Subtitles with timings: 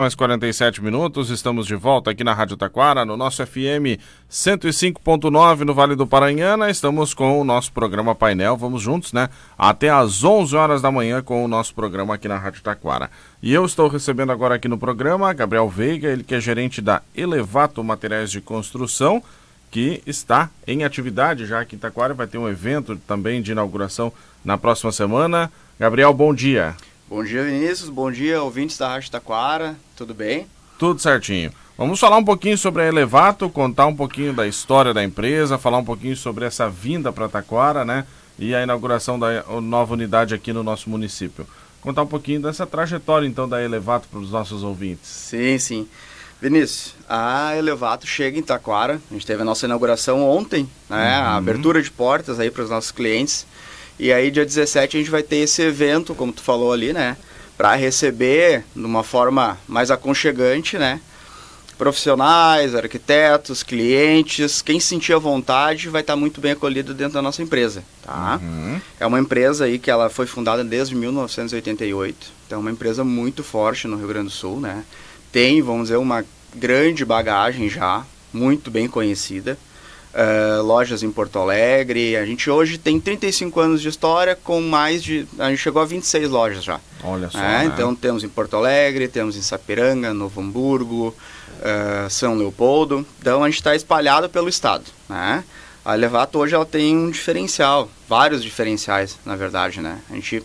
[0.00, 3.98] Mais 47 minutos, estamos de volta aqui na Rádio Taquara, no nosso FM
[4.30, 6.70] 105.9 no Vale do Paranhana.
[6.70, 9.28] Estamos com o nosso programa Painel, vamos juntos, né?
[9.58, 13.10] Até às 11 horas da manhã com o nosso programa aqui na Rádio Taquara.
[13.42, 17.02] E eu estou recebendo agora aqui no programa Gabriel Veiga, ele que é gerente da
[17.12, 19.20] Elevato Materiais de Construção,
[19.68, 22.14] que está em atividade já aqui em Taquara.
[22.14, 24.12] Vai ter um evento também de inauguração
[24.44, 25.50] na próxima semana.
[25.76, 26.76] Gabriel, bom dia.
[27.08, 27.88] Bom dia, Vinícius.
[27.88, 29.76] Bom dia, ouvintes da Rádio Taquara.
[29.96, 30.46] Tudo bem?
[30.78, 31.50] Tudo certinho.
[31.78, 35.78] Vamos falar um pouquinho sobre a Elevato, contar um pouquinho da história da empresa, falar
[35.78, 38.04] um pouquinho sobre essa vinda para Taquara, né?
[38.38, 41.46] E a inauguração da nova unidade aqui no nosso município.
[41.80, 45.08] Contar um pouquinho dessa trajetória, então, da Elevato para os nossos ouvintes.
[45.08, 45.88] Sim, sim.
[46.42, 49.00] Vinícius, a Elevato chega em Taquara.
[49.10, 51.20] A gente teve a nossa inauguração ontem, né?
[51.20, 51.24] Uhum.
[51.24, 53.46] A abertura de portas aí para os nossos clientes.
[53.98, 57.16] E aí, dia 17, a gente vai ter esse evento, como tu falou ali, né?
[57.56, 61.00] Para receber de uma forma mais aconchegante, né?
[61.76, 67.42] Profissionais, arquitetos, clientes, quem sentir a vontade vai estar muito bem acolhido dentro da nossa
[67.42, 68.40] empresa, tá?
[68.42, 68.80] Uhum.
[69.00, 73.42] É uma empresa aí que ela foi fundada desde 1988, então é uma empresa muito
[73.44, 74.84] forte no Rio Grande do Sul, né?
[75.30, 79.58] Tem, vamos dizer, uma grande bagagem já, muito bem conhecida
[80.14, 82.16] uh, lojas em Porto Alegre.
[82.16, 85.26] A gente hoje tem 35 anos de história com mais de.
[85.38, 86.80] A gente chegou a 26 lojas já.
[87.02, 87.38] Olha só.
[87.38, 87.64] É, né?
[87.66, 91.14] Então temos em Porto Alegre, temos em Sapiranga, Novo Hamburgo,
[91.58, 93.06] uh, São Leopoldo.
[93.20, 94.84] Então a gente está espalhado pelo estado.
[95.08, 95.44] Né?
[95.84, 100.00] A Levato hoje ela tem um diferencial, vários diferenciais, na verdade, né?
[100.10, 100.42] A gente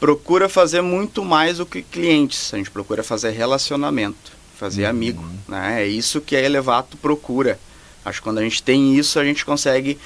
[0.00, 4.90] procura fazer muito mais do que clientes, a gente procura fazer relacionamento, fazer uhum.
[4.90, 5.84] amigo, né?
[5.84, 7.60] É isso que a Elevato procura.
[8.06, 9.98] Acho que quando a gente tem isso, a gente consegue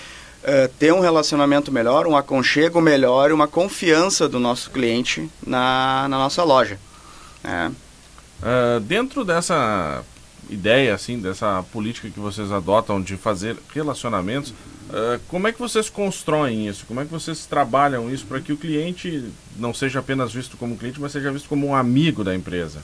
[0.43, 6.17] uh, ter um relacionamento melhor, um aconchego melhor, uma confiança do nosso cliente na, na
[6.17, 6.79] nossa loja.
[7.45, 7.67] É.
[7.69, 10.03] Uh, dentro dessa
[10.49, 15.91] ideia, assim, dessa política que vocês adotam de fazer relacionamentos, uh, como é que vocês
[15.91, 16.87] constroem isso?
[16.87, 20.79] Como é que vocês trabalham isso para que o cliente não seja apenas visto como
[20.79, 22.81] cliente, mas seja visto como um amigo da empresa?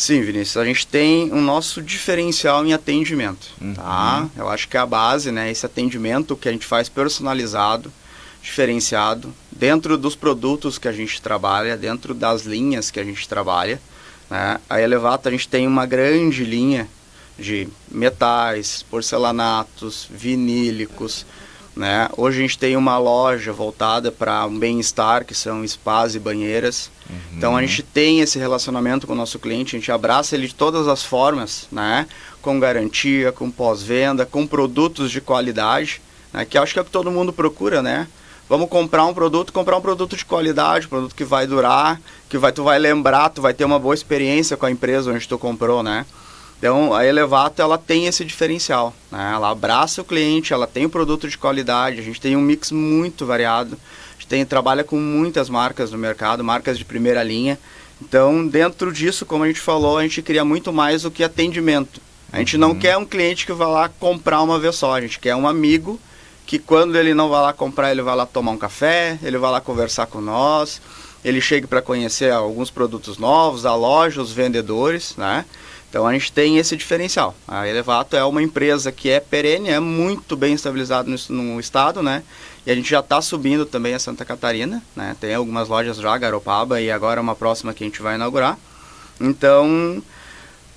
[0.00, 3.74] Sim, Vinícius, a gente tem o nosso diferencial em atendimento, uhum.
[3.74, 4.30] tá?
[4.34, 7.92] Eu acho que é a base, né, esse atendimento que a gente faz personalizado,
[8.42, 13.78] diferenciado, dentro dos produtos que a gente trabalha, dentro das linhas que a gente trabalha,
[14.30, 14.58] né?
[14.70, 16.88] A Elevato a gente tem uma grande linha
[17.38, 21.26] de metais, porcelanatos, vinílicos,
[21.80, 22.10] né?
[22.14, 26.90] Hoje a gente tem uma loja voltada para um bem-estar, que são spas e banheiras.
[27.08, 27.16] Uhum.
[27.38, 30.54] Então a gente tem esse relacionamento com o nosso cliente, a gente abraça ele de
[30.54, 32.06] todas as formas, né?
[32.42, 36.02] com garantia, com pós-venda, com produtos de qualidade,
[36.34, 36.44] né?
[36.44, 38.06] que acho que é o que todo mundo procura, né?
[38.46, 42.36] Vamos comprar um produto, comprar um produto de qualidade, um produto que vai durar, que
[42.36, 45.38] vai, tu vai lembrar, tu vai ter uma boa experiência com a empresa onde tu
[45.38, 46.04] comprou, né?
[46.60, 49.32] Então, a Elevato ela tem esse diferencial, né?
[49.34, 52.70] Ela abraça o cliente, ela tem um produto de qualidade, a gente tem um mix
[52.70, 57.58] muito variado, a gente tem, trabalha com muitas marcas no mercado, marcas de primeira linha.
[57.98, 61.98] Então, dentro disso, como a gente falou, a gente cria muito mais do que atendimento.
[62.30, 62.60] A gente uhum.
[62.60, 65.48] não quer um cliente que vá lá comprar uma vez só, a gente quer um
[65.48, 65.98] amigo
[66.46, 69.50] que quando ele não vai lá comprar, ele vai lá tomar um café, ele vai
[69.50, 70.82] lá conversar com nós,
[71.24, 75.46] ele chega para conhecer alguns produtos novos, a loja, os vendedores, né?
[75.90, 77.34] Então a gente tem esse diferencial.
[77.46, 82.00] A Elevato é uma empresa que é perene, é muito bem estabilizada no, no estado,
[82.00, 82.22] né?
[82.64, 85.16] E a gente já está subindo também a Santa Catarina, né?
[85.20, 88.56] Tem algumas lojas já, Garopaba, e agora uma próxima que a gente vai inaugurar.
[89.20, 90.00] Então,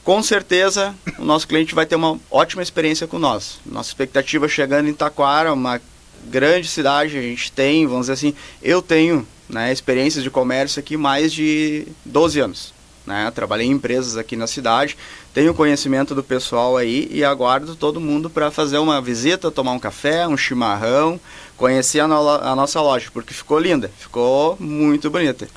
[0.04, 3.60] com certeza, o nosso cliente vai ter uma ótima experiência com nós.
[3.64, 5.80] Nossa expectativa chegando em Taquara, uma
[6.26, 10.98] grande cidade, a gente tem, vamos dizer assim, eu tenho né, experiências de comércio aqui
[10.98, 12.73] mais de 12 anos.
[13.06, 13.30] Né?
[13.32, 14.98] Trabalhei em empresas aqui na cidade,
[15.34, 19.80] tenho conhecimento do pessoal aí e aguardo todo mundo para fazer uma visita, tomar um
[19.80, 21.20] café, um chimarrão,
[21.58, 25.48] conhecer a, no a nossa loja, porque ficou linda, ficou muito bonita.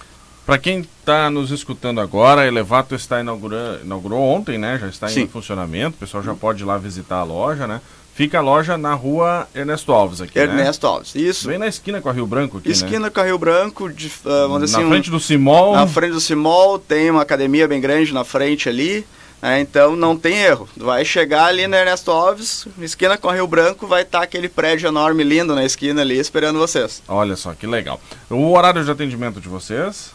[0.44, 4.78] Para quem está nos escutando agora, a Elevato está inaugurando, inaugurou ontem, né?
[4.78, 5.22] Já está Sim.
[5.22, 7.80] em funcionamento, o pessoal já pode ir lá visitar a loja, né?
[8.16, 10.44] Fica a loja na rua Ernesto Alves aqui, né?
[10.44, 10.92] Ernesto né?
[10.94, 11.48] Alves, isso.
[11.48, 13.10] Bem na esquina com a Rio Branco aqui, Esquina né?
[13.10, 14.88] com a Rio Branco, de, uh, vamos dizer na assim...
[14.88, 15.74] Na frente um, do Simol.
[15.74, 19.06] Na frente do Simol, tem uma academia bem grande na frente ali,
[19.42, 19.60] né?
[19.60, 20.66] então não tem erro.
[20.78, 24.48] Vai chegar ali na Ernesto Alves, esquina com a Rio Branco, vai estar tá aquele
[24.48, 27.02] prédio enorme, lindo na esquina ali, esperando vocês.
[27.06, 28.00] Olha só, que legal.
[28.30, 30.10] O horário de atendimento de vocês?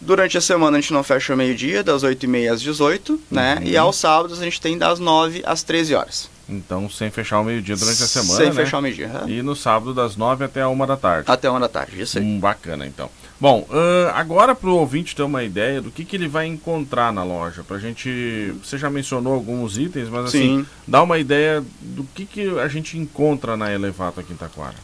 [0.00, 3.56] Durante a semana a gente não fecha meio-dia, das 8h30 às 18 né?
[3.60, 3.66] Uhum.
[3.66, 6.31] E aos sábados a gente tem das 9 às 13 horas.
[6.52, 8.52] Então, sem fechar o meio-dia durante a semana, Sem né?
[8.52, 9.06] fechar o meio-dia.
[9.08, 9.28] aham.
[9.28, 11.30] E no sábado das nove até a uma da tarde.
[11.30, 12.24] Até uma da tarde, isso aí.
[12.24, 13.10] Hum, bacana, então.
[13.40, 17.12] Bom, ahn, agora para o ouvinte ter uma ideia do que, que ele vai encontrar
[17.12, 17.64] na loja.
[17.64, 18.54] Pra gente.
[18.62, 20.66] Você já mencionou alguns itens, mas assim, Sim.
[20.86, 24.76] dá uma ideia do que, que a gente encontra na Elevato aqui em Taquara.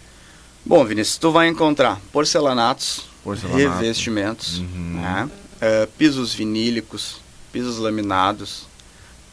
[0.66, 3.78] Bom, Vinícius, tu vai encontrar porcelanatos, Porcelanato.
[3.80, 5.00] revestimentos, Uhum.
[5.00, 5.30] né?
[5.60, 7.20] Eh, pisos vinílicos,
[7.52, 8.66] pisos laminados,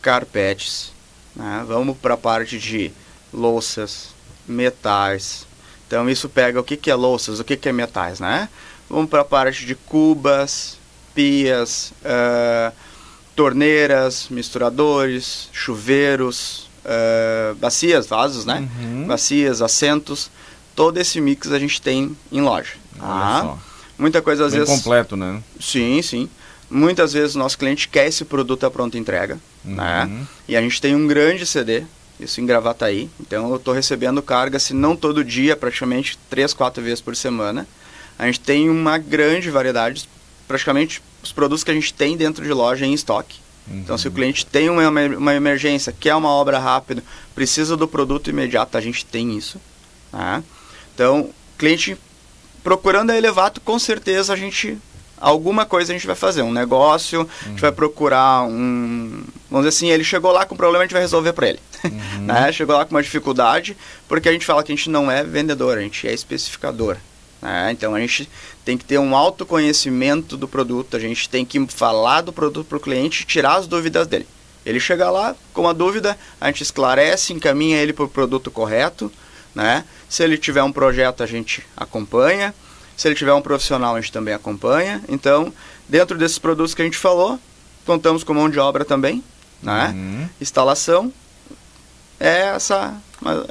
[0.01, 0.91] carpetes.
[1.35, 1.63] Né?
[1.67, 2.91] Vamos para a parte de
[3.33, 4.09] louças,
[4.47, 5.45] metais.
[5.87, 8.49] Então isso pega o que, que é louças, o que, que é metais, né?
[8.89, 10.77] Vamos para a parte de cubas,
[11.13, 12.71] pias, eh,
[13.35, 18.67] torneiras, misturadores, chuveiros, eh, bacias, vasos, né?
[18.79, 19.07] Uhum.
[19.07, 20.29] bacias, assentos,
[20.75, 22.73] todo esse mix a gente tem em loja.
[22.99, 23.41] Olha tá?
[23.41, 23.59] só.
[23.97, 24.75] Muita coisa às Bem vezes.
[24.75, 25.41] completo, né?
[25.59, 26.29] Sim, sim.
[26.69, 30.05] Muitas vezes o nosso cliente quer esse produto à pronta entrega, né?
[30.05, 30.27] Uhum.
[30.47, 31.83] E a gente tem um grande CD,
[32.19, 33.09] isso em Gravataí.
[33.19, 37.67] Então eu estou recebendo carga, se não todo dia, praticamente três, quatro vezes por semana.
[38.17, 40.09] A gente tem uma grande variedade,
[40.47, 43.39] praticamente os produtos que a gente tem dentro de loja em estoque.
[43.67, 47.03] Então, se o cliente tem uma, uma emergência, quer uma obra rápida,
[47.33, 49.59] precisa do produto imediato, a gente tem isso.
[50.11, 50.43] Tá?
[50.93, 51.97] Então, cliente
[52.63, 54.77] procurando a Elevato, com certeza a gente.
[55.19, 59.23] Alguma coisa a gente vai fazer, um negócio, a gente vai procurar um.
[59.49, 61.59] Vamos dizer assim, ele chegou lá com um problema, a gente vai resolver para ele.
[62.21, 62.51] né?
[62.51, 63.77] Chegou lá com uma dificuldade,
[64.07, 66.97] porque a gente fala que a gente não é vendedor, a gente é especificador.
[67.41, 67.71] né?
[67.71, 68.29] Então a gente
[68.65, 72.77] tem que ter um autoconhecimento do produto, a gente tem que falar do produto para
[72.77, 74.27] o cliente e tirar as dúvidas dele.
[74.65, 79.11] Ele chega lá com uma dúvida, a gente esclarece, encaminha ele para o produto correto.
[79.53, 79.85] Né?
[80.09, 82.53] Se ele tiver um projeto, a gente acompanha.
[82.95, 85.01] Se ele tiver um profissional, a gente também acompanha.
[85.09, 85.51] Então,
[85.87, 87.39] dentro desses produtos que a gente falou,
[87.85, 89.23] contamos com mão de obra também.
[89.61, 89.93] Né?
[89.95, 90.29] Uhum.
[90.39, 91.11] Instalação.
[92.17, 92.95] É essa,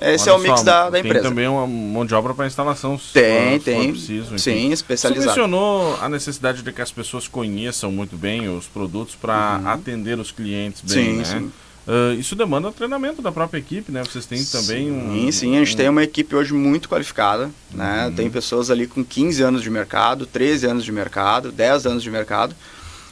[0.01, 1.29] esse Olha é o mix só, da, da Tem empresa.
[1.29, 2.99] também uma mão de obra para instalação.
[3.13, 3.91] Tem, se tem.
[3.93, 4.39] preciso.
[4.39, 5.27] Sim, Você especializado.
[5.27, 10.31] mencionou a necessidade de que as pessoas conheçam muito bem os produtos para atender os
[10.31, 11.25] clientes bem, Sim, né?
[11.25, 11.53] sim.
[11.87, 14.03] Ah, isso demanda treinamento da própria equipe, né?
[14.03, 15.13] Vocês têm também um...
[15.13, 18.07] Sim, sim, a gente um- tem uma equipe hoje muito qualificada, né?
[18.07, 18.15] Uhum.
[18.15, 22.11] Tem pessoas ali com 15 anos de mercado, 13 anos de mercado, 10 anos de
[22.11, 22.55] mercado.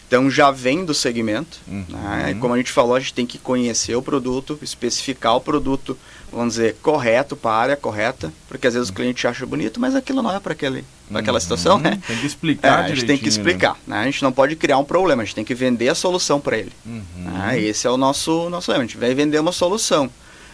[0.08, 1.84] Então já vem do segmento, Uhum.
[1.90, 2.32] né?
[2.32, 5.96] E como a gente falou, a gente tem que conhecer o produto, especificar o produto,
[6.32, 9.94] vamos dizer, correto para a área correta, porque às vezes o cliente acha bonito, mas
[9.94, 11.82] aquilo não é para aquele, pra aquela situação, Uhum.
[11.82, 12.00] né?
[12.06, 13.28] Tem que É, explicar a gente tem que né?
[13.28, 13.98] explicar, né?
[13.98, 16.56] A gente não pode criar um problema, a gente tem que vender a solução para
[16.58, 16.72] ele.
[16.86, 17.02] Uhum.
[17.16, 17.60] né?
[17.60, 18.82] Esse é o nosso, nosso lema.
[18.82, 20.08] A gente vai vender uma solução.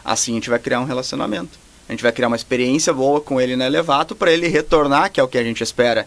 [0.04, 1.58] Assim a gente vai criar um relacionamento.
[1.88, 5.18] A gente vai criar uma experiência boa com ele na Elevato para ele retornar, que
[5.20, 6.06] é o que a gente espera.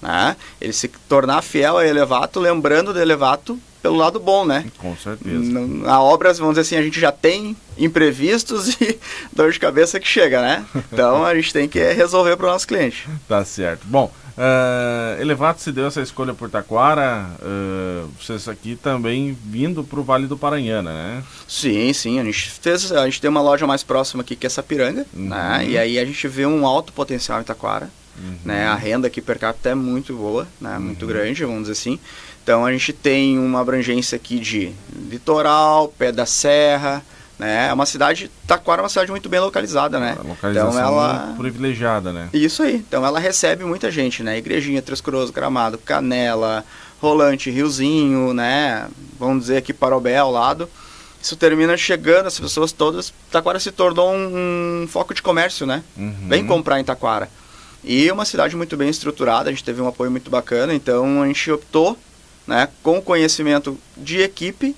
[0.00, 0.36] Né?
[0.60, 4.64] Ele se tornar fiel a Elevato, lembrando do Elevato pelo lado bom, né?
[4.78, 5.36] Com certeza.
[5.36, 8.98] N- A obra, vamos dizer assim, a gente já tem imprevistos e
[9.32, 10.64] dor de cabeça que chega, né?
[10.92, 13.08] Então a gente tem que resolver para o nosso cliente.
[13.28, 13.86] Tá certo.
[13.86, 20.00] Bom, uh, Elevato se deu essa escolha por Taquara, uh, vocês aqui também vindo para
[20.00, 21.22] o Vale do Paranhana, né?
[21.48, 24.50] Sim, sim, a gente fez, a gente tem uma loja mais próxima aqui que é
[24.50, 25.28] Sapiranga, Uhum.
[25.28, 25.64] né?
[25.68, 27.90] E aí a gente vê um alto potencial em Taquara,
[28.44, 28.66] né?
[28.66, 30.78] A renda aqui per capita é muito boa, né?
[30.78, 31.98] Muito grande, vamos dizer assim.
[32.42, 34.72] Então a gente tem uma abrangência aqui de
[35.08, 37.02] litoral, pé da serra,
[37.38, 37.68] né?
[37.68, 40.16] É uma cidade, Taquara é uma cidade muito bem localizada, né?
[40.18, 42.28] A localização Então ela privilegiada, né?
[42.32, 42.76] isso aí.
[42.76, 44.38] Então ela recebe muita gente, né?
[44.38, 46.64] Igrejinha, Três Coroas, Gramado, Canela,
[47.00, 48.86] Rolante, Riozinho, né?
[49.18, 50.68] Vamos dizer aqui Parobé ao lado.
[51.20, 53.14] Isso termina chegando, as pessoas todas.
[53.30, 55.82] Taquara se tornou um, um foco de comércio, né?
[55.96, 56.26] Uhum.
[56.28, 57.28] Vem comprar em Taquara.
[57.84, 61.26] E uma cidade muito bem estruturada, a gente teve um apoio muito bacana, então a
[61.26, 61.98] gente optou,
[62.46, 64.76] né, com conhecimento de equipe,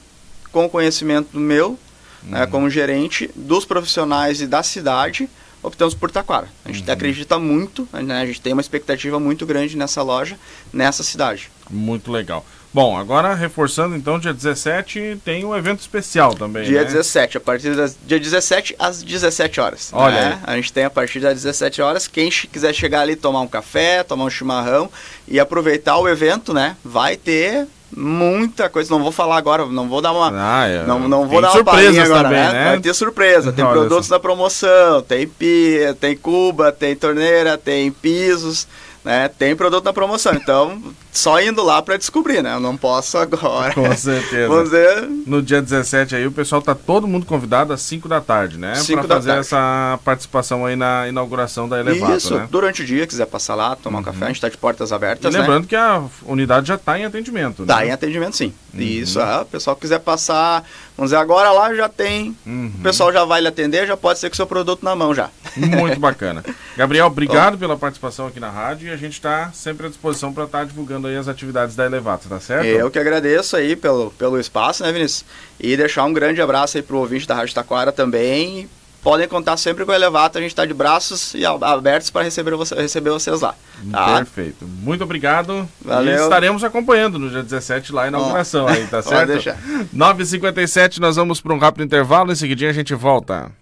[0.50, 1.78] com conhecimento meu,
[2.22, 5.28] né, como gerente, dos profissionais e da cidade,
[5.62, 6.48] optamos por Taquara.
[6.64, 10.38] A gente acredita muito, né, a gente tem uma expectativa muito grande nessa loja,
[10.72, 11.50] nessa cidade.
[11.70, 12.44] Muito legal.
[12.74, 16.64] Bom, agora reforçando então, dia 17 tem um evento especial também.
[16.64, 16.86] Dia né?
[16.86, 19.90] 17, a partir das dia 17 às 17 horas.
[19.92, 20.40] Olha né?
[20.42, 22.08] A gente tem a partir das 17 horas.
[22.08, 24.90] Quem quiser chegar ali tomar um café, tomar um chimarrão
[25.28, 26.76] e aproveitar o evento, né?
[26.84, 28.90] Vai ter muita coisa.
[28.90, 30.30] Não vou falar agora, não vou dar uma.
[30.34, 30.84] Ah, é.
[30.84, 32.52] Não, não Tem vou dar uma palhinha agora, também, né?
[32.52, 32.64] né?
[32.70, 33.52] Vai ter surpresa.
[33.52, 34.14] Tem Olha produtos só.
[34.14, 38.66] na promoção, tem pia, tem cuba, tem torneira, tem pisos,
[39.04, 40.32] né, tem produto na promoção.
[40.32, 40.80] Então,
[41.12, 42.54] só indo lá para descobrir, né?
[42.54, 43.74] Eu não posso agora.
[43.74, 44.48] Com certeza.
[44.48, 45.02] Vamos ver.
[45.26, 48.72] No dia 17 aí, o pessoal tá todo mundo convidado às 5 da tarde, né?
[48.72, 49.40] Para fazer tarde.
[49.40, 52.48] essa participação aí na inauguração da Elevato, Isso, né?
[52.50, 54.02] durante o dia, quiser passar lá, tomar uhum.
[54.02, 55.68] um café, a gente tá de portas abertas, e lembrando né?
[55.68, 57.83] que a unidade já está em atendimento, Tá né?
[57.86, 58.52] Em atendimento, sim.
[58.72, 58.80] Uhum.
[58.80, 60.64] Isso, é, o pessoal quiser passar,
[60.96, 62.72] vamos dizer, agora lá já tem, uhum.
[62.78, 65.14] o pessoal já vai lhe atender, já pode ser com o seu produto na mão
[65.14, 65.30] já.
[65.56, 66.44] Muito bacana.
[66.76, 70.44] Gabriel, obrigado pela participação aqui na rádio e a gente está sempre à disposição para
[70.44, 72.66] estar tá divulgando aí as atividades da Elevato, tá certo?
[72.66, 75.24] Eu que agradeço aí pelo, pelo espaço, né, Vinícius?
[75.60, 78.68] E deixar um grande abraço aí pro ouvinte da Rádio Taquara também.
[79.04, 82.56] Podem contar sempre com o Elevato, a gente está de braços e abertos para receber,
[82.56, 83.54] você, receber vocês lá.
[83.92, 84.16] Tá?
[84.16, 84.66] Perfeito.
[84.66, 85.68] Muito obrigado.
[85.84, 86.20] Valeu.
[86.20, 89.14] E estaremos acompanhando no dia 17 lá a inauguração aí, tá certo?
[89.14, 89.58] Pode deixar.
[89.94, 93.52] 9h57, nós vamos para um rápido intervalo, em seguida a gente volta.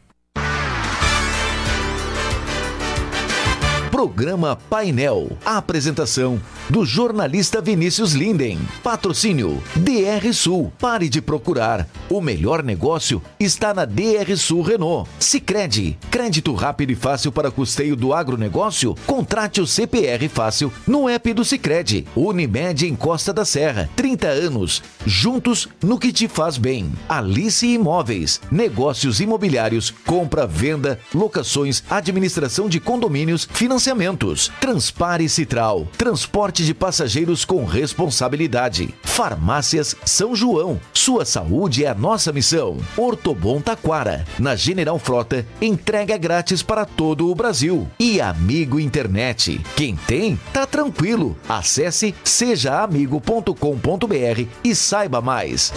[4.03, 5.31] Programa Painel.
[5.45, 8.59] A apresentação do jornalista Vinícius Linden.
[8.83, 10.73] Patrocínio DR Sul.
[10.77, 11.89] Pare de procurar.
[12.11, 15.09] O melhor negócio está na DR Sul Renault.
[15.21, 15.97] Sicredi.
[16.11, 18.97] Crédito rápido e fácil para custeio do agronegócio?
[19.07, 22.05] Contrate o CPR Fácil no app do Sicredi.
[22.17, 23.89] Unimed em Costa da Serra.
[23.95, 24.83] 30 anos.
[25.07, 26.93] Juntos no que te faz bem.
[27.09, 28.41] Alice Imóveis.
[28.51, 29.93] Negócios imobiliários.
[30.05, 33.47] Compra, venda, locações, administração de condomínios,
[33.93, 34.51] financiamentos.
[34.61, 35.87] Transpare Citral.
[35.97, 38.93] Transporte de passageiros com responsabilidade.
[39.03, 40.81] Farmácias São João.
[40.93, 42.79] Sua saúde é a nossa missão.
[42.97, 44.25] Ortobon Taquara.
[44.39, 47.89] Na General Frota, entrega grátis para todo o Brasil.
[47.99, 49.61] E Amigo Internet.
[49.77, 51.37] Quem tem, tá tranquilo.
[51.49, 55.73] Acesse sejaamigo.com.br e saiba mais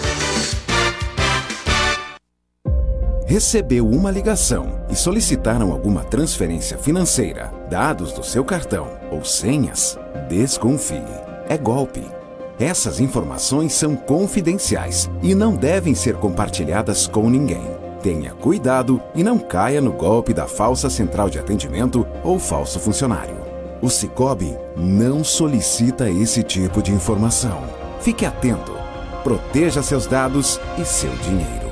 [3.26, 11.02] recebeu uma ligação e solicitaram alguma transferência financeira, dados do seu cartão ou senhas, desconfie.
[11.48, 12.04] É golpe.
[12.58, 17.76] Essas informações são confidenciais e não devem ser compartilhadas com ninguém.
[18.02, 23.36] Tenha cuidado e não caia no golpe da falsa central de atendimento ou falso funcionário.
[23.82, 27.62] O Cicobi não solicita esse tipo de informação.
[28.00, 28.72] Fique atento.
[29.22, 31.65] Proteja seus dados e seu dinheiro.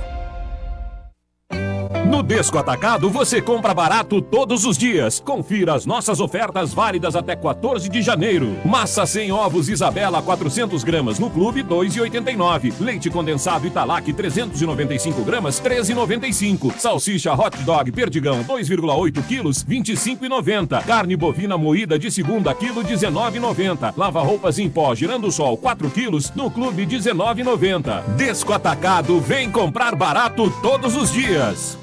[2.14, 5.18] No Desco Atacado você compra barato todos os dias.
[5.18, 8.56] Confira as nossas ofertas válidas até 14 de janeiro.
[8.64, 12.72] Massa sem ovos Isabela 400 gramas no Clube 2,89.
[12.78, 16.78] Leite condensado Italac 395 gramas 13,95.
[16.78, 20.84] Salsicha Hot Dog Perdigão 2,8 quilos 25,90.
[20.84, 23.92] Carne bovina moída de segunda quilo 19,90.
[23.96, 28.04] Lava roupas em pó girando sol 4 quilos no Clube 19,90.
[28.14, 31.82] Desco Atacado vem comprar barato todos os dias.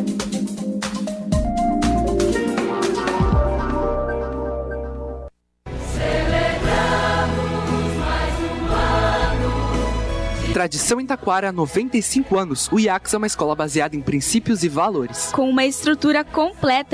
[10.61, 14.69] Tradição em Taquara há 95 anos, o IACS é uma escola baseada em princípios e
[14.69, 15.31] valores.
[15.31, 16.81] Com uma estrutura completa